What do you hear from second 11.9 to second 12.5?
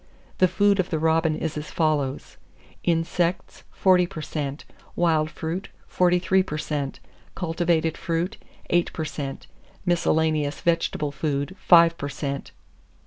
per cent.